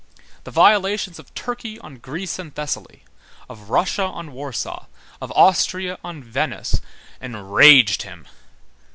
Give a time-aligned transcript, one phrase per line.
[0.45, 3.03] The violations of Turkey on Greece and Thessaly,
[3.47, 4.87] of Russia on Warsaw,
[5.21, 6.81] of Austria on Venice,
[7.21, 8.25] enraged him.